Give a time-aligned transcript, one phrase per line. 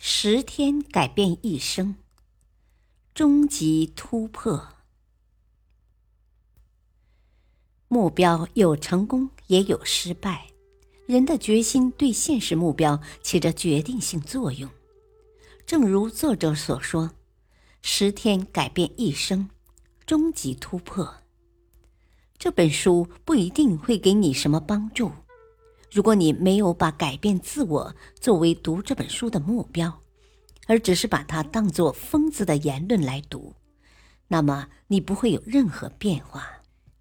[0.00, 1.96] 十天改变一生，
[3.14, 4.68] 终极突破。
[7.88, 10.46] 目标有成功也有失败，
[11.06, 14.70] 人的决心对现实目标起着决定性作用。
[15.66, 17.10] 正如作者所说
[17.82, 19.50] ：“十天改变一生，
[20.06, 21.12] 终极突破。”
[22.38, 25.10] 这本书不一定会给你什么帮助。
[25.90, 30.02] 如果你没有把改变自我作为读这本书的目标，
[30.66, 33.54] 而只是把它当作疯子的言论来读，
[34.28, 36.46] 那么你不会有任何变化，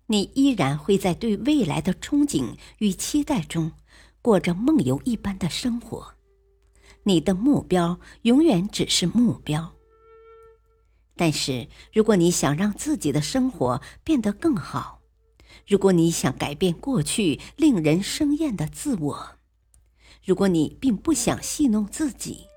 [0.05, 3.73] 你依然会在对未来的憧憬与期待中
[4.21, 6.13] 过着梦游一般的生活。
[7.03, 9.73] 你的目标永远只是目标。
[11.15, 14.96] 但是，如果你想让自己的生活变得更好，
[15.65, 19.35] 如果你想改变过去令人生厌的自我，
[20.23, 22.47] 如果你并不想戏弄自己，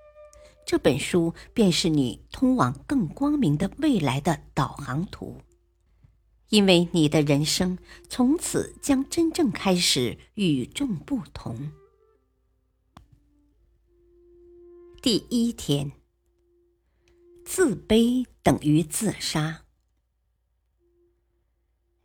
[0.66, 5.40] 这本书便是你通往更光明的未来的导航图。
[6.48, 7.78] 因为你的人生
[8.08, 11.70] 从此将真正开始与众不同。
[15.00, 15.92] 第一天，
[17.44, 19.62] 自卑等于自杀。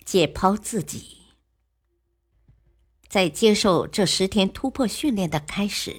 [0.05, 1.17] 解剖自己，
[3.09, 5.95] 在接受这十天突破训练的开始，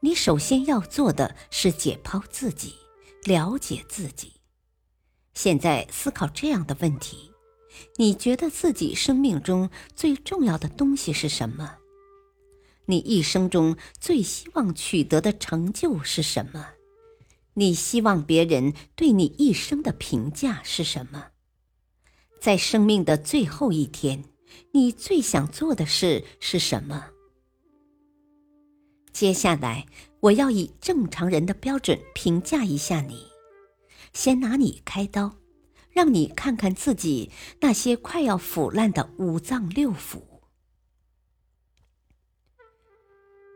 [0.00, 2.74] 你首先要做的是解剖自己，
[3.24, 4.34] 了解自己。
[5.32, 7.30] 现在思考这样的问题：
[7.96, 11.76] 你觉得自己生命中最重要的东西是什么？
[12.84, 16.74] 你一生中最希望取得的成就是什么？
[17.54, 21.28] 你希望别人对你一生的评价是什么？
[22.40, 24.24] 在生命的最后一天，
[24.72, 27.10] 你最想做的事是什么？
[29.12, 29.86] 接下来，
[30.20, 33.26] 我要以正常人的标准评价一下你。
[34.12, 35.36] 先拿你开刀，
[35.90, 40.22] 让你看看自己那些快要腐烂的五脏六腑。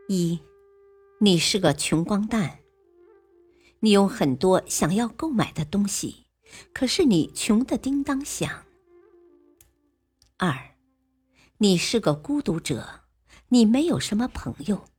[0.09, 0.39] 一，
[1.21, 2.59] 你是个穷光蛋。
[3.79, 6.25] 你有很多想要购买的东西，
[6.73, 8.65] 可是你穷的叮当响。
[10.45, 10.75] 二，
[11.59, 13.05] 你是个孤独者，
[13.47, 14.89] 你没有什么朋友，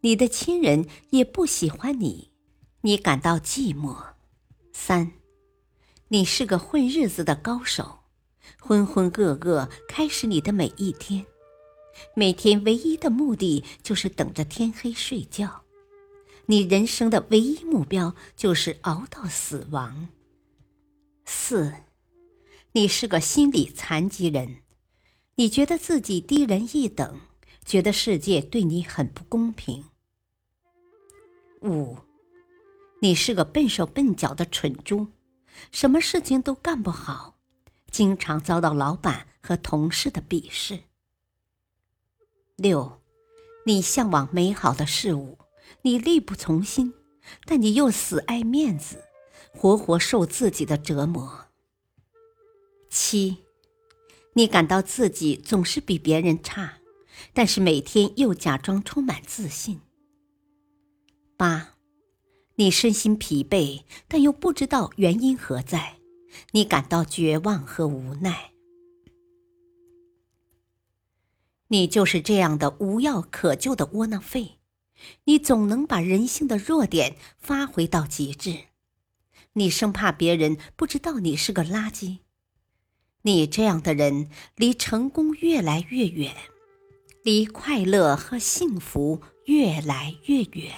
[0.00, 2.32] 你的亲人也不喜欢你，
[2.80, 4.14] 你感到寂寞。
[4.72, 5.12] 三，
[6.08, 8.00] 你是个混日子的高手，
[8.58, 11.24] 浑浑噩噩开始你的每一天，
[12.16, 15.62] 每天唯一的目的就是等着天黑睡觉，
[16.46, 20.08] 你人生的唯一目标就是熬到死亡。
[21.24, 21.74] 四，
[22.72, 24.56] 你是个心理残疾人。
[25.40, 27.18] 你觉得自己低人一等，
[27.64, 29.86] 觉得世界对你很不公平。
[31.62, 31.96] 五，
[33.00, 35.06] 你是个笨手笨脚的蠢猪，
[35.72, 37.38] 什么事情都干不好，
[37.90, 40.80] 经常遭到老板和同事的鄙视。
[42.56, 43.00] 六，
[43.64, 45.38] 你向往美好的事物，
[45.80, 46.92] 你力不从心，
[47.46, 49.02] 但你又死爱面子，
[49.54, 51.46] 活活受自己的折磨。
[52.90, 53.38] 七。
[54.34, 56.78] 你感到自己总是比别人差，
[57.32, 59.80] 但是每天又假装充满自信。
[61.36, 61.74] 八，
[62.54, 65.96] 你身心疲惫，但又不知道原因何在，
[66.52, 68.52] 你感到绝望和无奈。
[71.68, 74.58] 你就是这样的无药可救的窝囊废，
[75.24, 78.56] 你总能把人性的弱点发挥到极致，
[79.54, 82.18] 你生怕别人不知道你是个垃圾。
[83.22, 86.34] 你这样的人离成功越来越远，
[87.22, 90.72] 离快乐和幸福越来越远。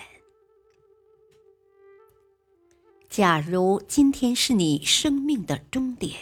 [3.08, 6.16] 假如今天是你生命的终点，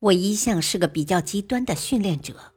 [0.00, 2.54] 我一向是个比较极端的训练者，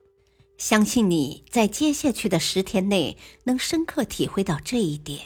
[0.57, 5.19] 相信你在接下去的十天内能深刻体会到这一点。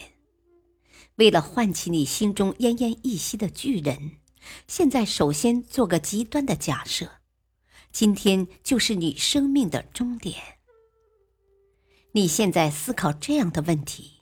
[1.16, 4.18] 为了唤起你心中奄奄一息的巨人。
[4.66, 7.10] 现在，首先做个极端的假设：
[7.92, 10.36] 今天就是你生命的终点。
[12.12, 14.20] 你现在思考这样的问题：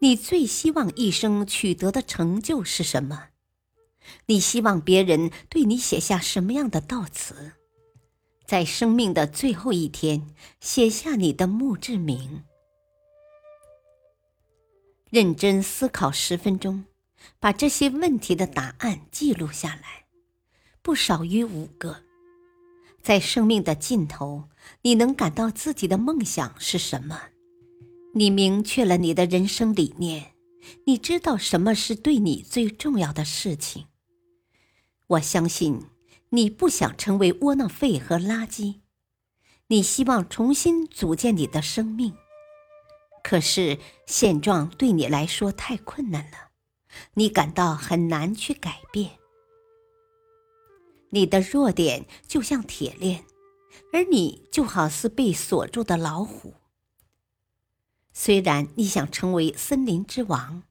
[0.00, 3.28] 你最希望一生取得的成就是什么？
[4.26, 7.52] 你希望别人对你写下什么样的悼词？
[8.46, 12.44] 在生命的最后一天，写下你的墓志铭。
[15.10, 16.84] 认真思考十分钟，
[17.38, 20.06] 把这些问题的答案记录下来，
[20.82, 22.04] 不少于五个。
[23.00, 24.48] 在生命的尽头，
[24.82, 27.20] 你能感到自己的梦想是什么？
[28.14, 30.32] 你明确了你的人生理念，
[30.86, 33.86] 你知道什么是对你最重要的事情。
[35.06, 35.86] 我相信
[36.30, 38.80] 你不想成为窝囊废和垃圾，
[39.68, 42.14] 你希望重新组建你的生命。
[43.22, 46.47] 可是现状对你来说太困难了，
[47.14, 49.12] 你感到很难去改变。
[51.10, 53.24] 你的弱点就像铁链，
[53.92, 56.54] 而你就好似被锁住的老虎。
[58.12, 60.64] 虽然你想成为森林之王，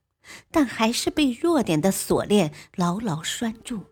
[0.50, 3.84] 但还是被弱点的锁链牢牢拴住。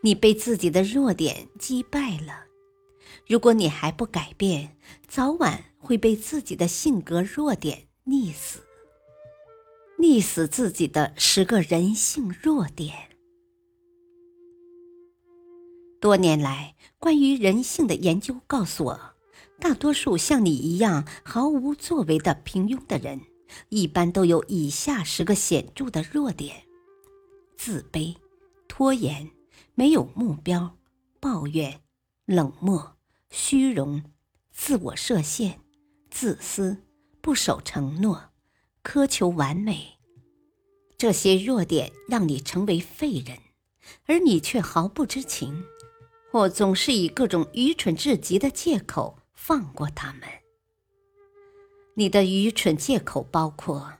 [0.00, 2.46] 你被自己的弱点击败了。
[3.28, 4.76] 如果你还不改变，
[5.06, 8.63] 早晚会被自己的性格弱点溺死，
[10.04, 12.92] 溺死自己的十个人性弱点。
[15.98, 19.00] 多年来，关于人性的研究告诉我，
[19.58, 23.18] 大多数像你一样毫无作为的平庸的人，
[23.70, 26.64] 一般都有以下十个显著的弱点：
[27.56, 28.14] 自卑、
[28.68, 29.30] 拖延、
[29.74, 30.76] 没有目标、
[31.18, 31.80] 抱怨、
[32.26, 32.98] 冷漠。
[33.30, 34.04] 虚荣、
[34.52, 35.60] 自我设限、
[36.10, 36.76] 自私、
[37.22, 38.22] 不守承诺、
[38.84, 39.93] 苛求完美，
[41.04, 43.36] 这些弱点让你成为废人，
[44.06, 45.62] 而你却毫不知情，
[46.32, 50.22] 或总是以各种愚蠢至极的借口放过他们。
[51.96, 53.98] 你的愚蠢借口包括：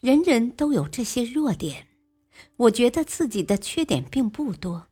[0.00, 1.88] 人人都有这些弱点，
[2.56, 4.86] 我觉得自己的缺点并不多，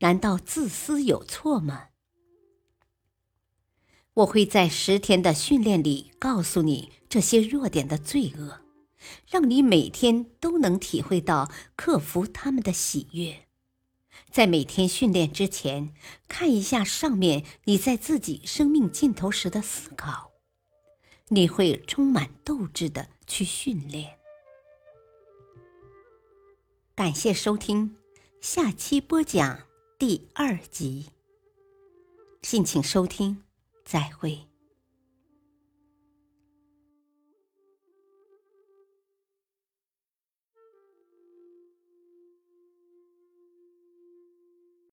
[0.00, 1.86] 难道自私有错吗？
[4.12, 8.60] 我会在十天的训练里告诉你这些弱点的罪恶，
[9.28, 13.46] 让你每天都能体会到克服他们的喜悦。
[14.30, 15.94] 在每天训练之前，
[16.28, 20.32] 看一下上面你在自己生命尽头时的思考，
[21.28, 24.18] 你会充满斗志的去训练。
[26.94, 27.96] 感谢收听，
[28.40, 29.62] 下期播讲
[29.98, 31.06] 第二集。
[32.42, 33.42] 敬请收听。
[33.84, 34.51] 再会。